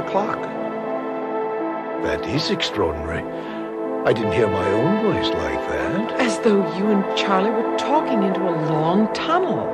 boss 0.00 0.14
ran 0.14 0.28
up 0.30 0.40
the 0.40 0.42
clock. 0.42 0.42
That 2.02 2.26
is 2.26 2.50
extraordinary. 2.50 3.22
I 4.04 4.12
didn't 4.12 4.32
hear 4.32 4.48
my 4.48 4.68
own 4.70 5.12
voice 5.12 5.28
like 5.34 5.68
that. 5.68 6.20
As 6.20 6.38
though 6.40 6.62
you 6.76 6.86
and 6.90 7.16
Charlie 7.16 7.50
were 7.50 7.76
talking 7.76 8.22
into 8.22 8.40
a 8.40 8.54
long 8.70 9.12
tunnel. 9.14 9.66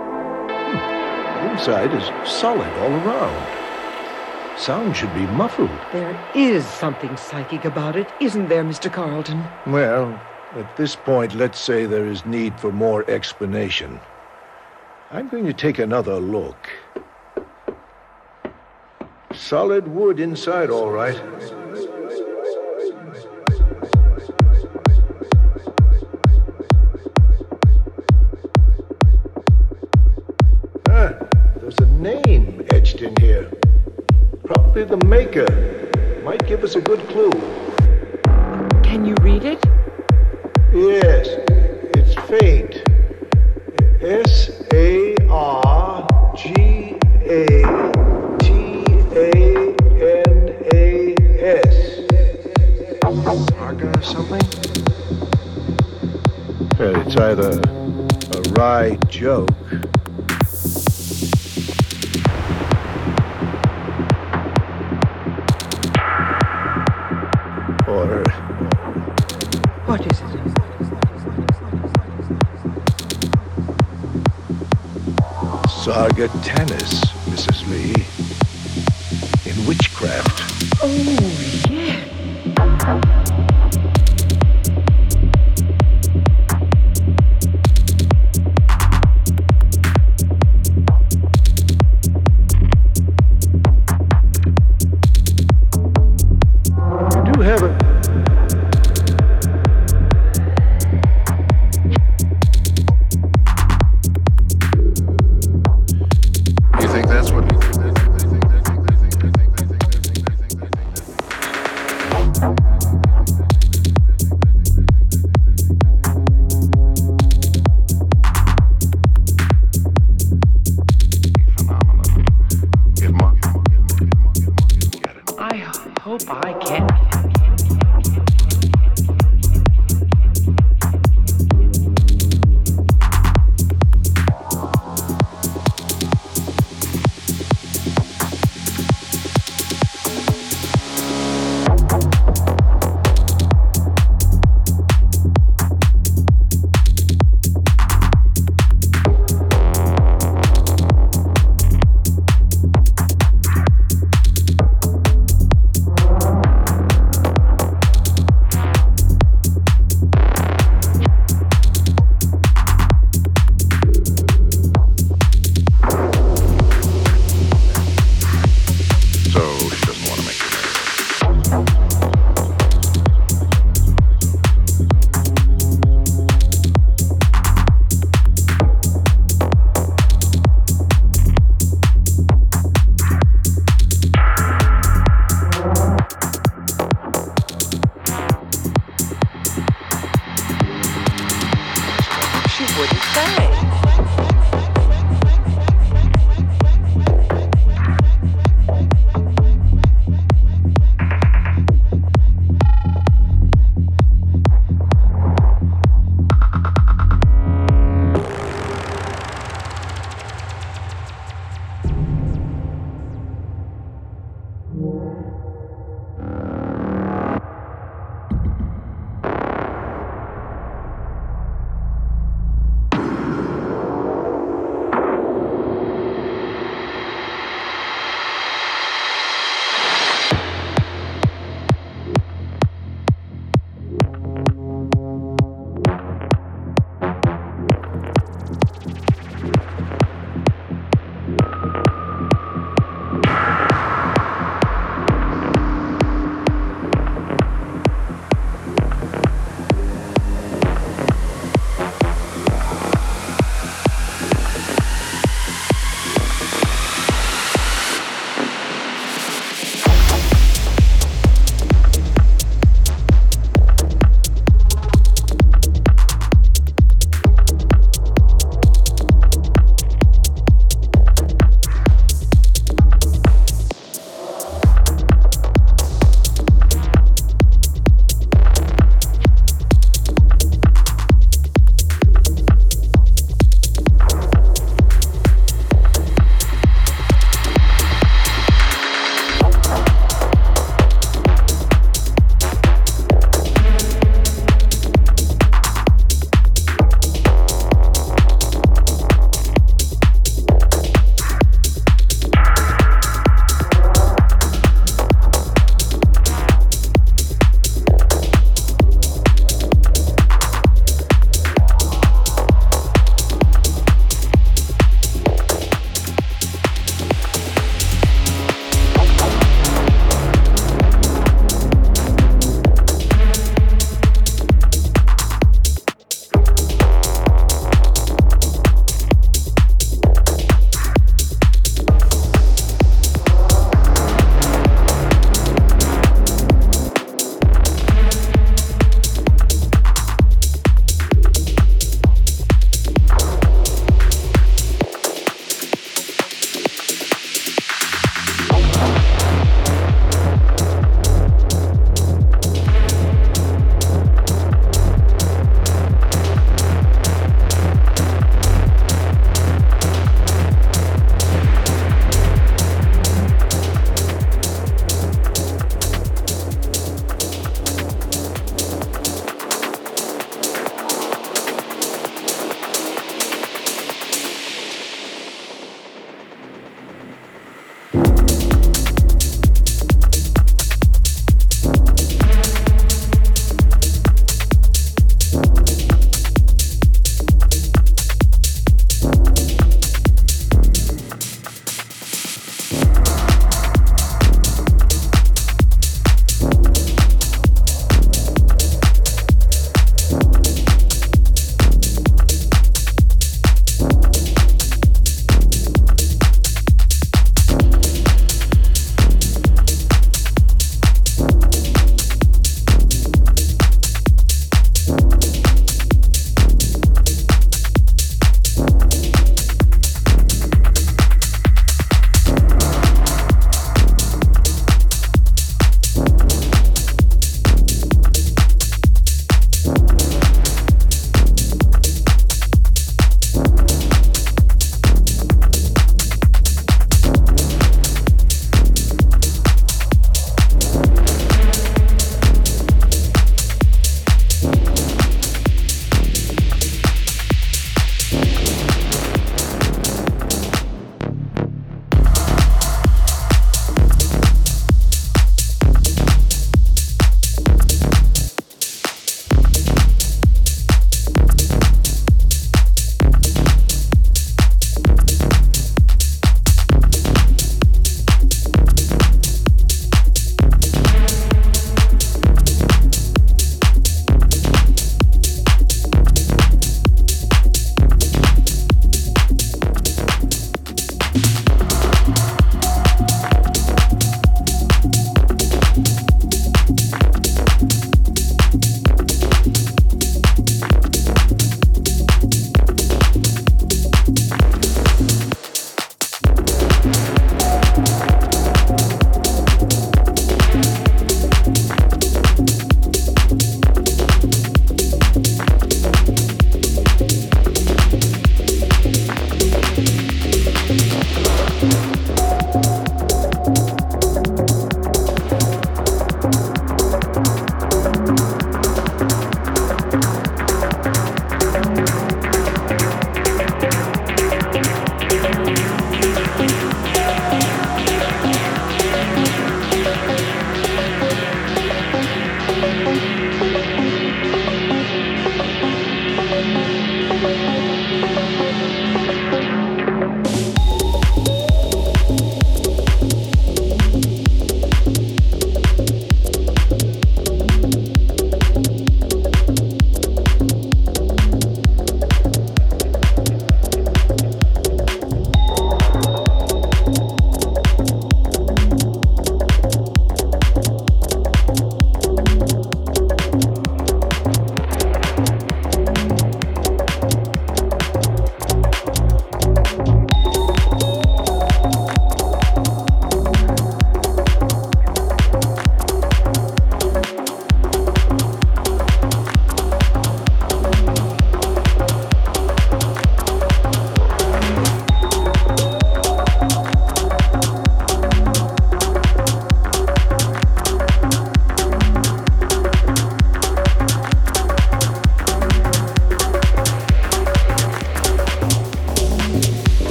Hmm. 0.48 1.46
The 1.46 1.52
inside 1.52 1.92
is 1.95 2.04
solid 2.30 2.72
all 2.78 2.92
around. 2.92 3.58
Sound 4.58 4.96
should 4.96 5.14
be 5.14 5.26
muffled. 5.26 5.70
There 5.92 6.30
is 6.34 6.64
something 6.66 7.16
psychic 7.16 7.64
about 7.64 7.96
it, 7.96 8.09
isn't 8.20 8.48
there, 8.48 8.64
Mr. 8.64 8.92
Carlton? 8.92 9.45
Well, 9.66 10.20
at 10.54 10.76
this 10.76 10.95
point, 10.95 11.34
let's 11.34 11.59
say 11.59 11.86
there 11.86 12.06
is 12.06 12.24
need 12.26 12.60
for 12.60 12.70
more 12.70 13.09
explanation. 13.10 13.98
I'm 15.10 15.28
going 15.28 15.46
to 15.46 15.52
take 15.52 15.78
another 15.78 16.20
look. 16.20 16.70
Solid 19.48 19.88
wood 19.88 20.21
inside, 20.21 20.71
all 20.71 20.90
right. 20.93 21.21
Ah, 30.88 31.13
there's 31.57 31.76
a 31.80 31.87
name 31.98 32.65
etched 32.70 33.02
in 33.02 33.15
here. 33.20 33.51
Probably 34.45 34.85
the 34.85 35.04
maker. 35.04 35.48
Might 36.24 36.46
give 36.46 36.63
us 36.63 36.76
a 36.76 36.80
good 36.80 37.01
clue. 37.09 37.32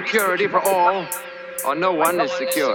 Security 0.00 0.46
for 0.46 0.60
all, 0.60 1.04
or 1.66 1.74
no 1.74 1.92
one 1.92 2.20
is 2.20 2.30
secure. 2.32 2.74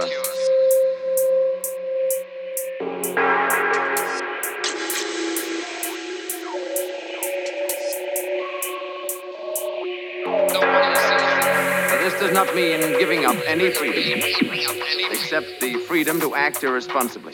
This 12.02 12.20
does 12.20 12.32
not 12.32 12.54
mean 12.54 12.80
giving 12.98 13.24
up 13.24 13.36
any 13.46 13.70
freedom, 13.70 14.20
except 15.10 15.46
the 15.60 15.78
freedom 15.88 16.20
to 16.20 16.34
act 16.34 16.62
irresponsibly. 16.62 17.33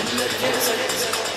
Thank 0.00 1.16
you. 1.16 1.27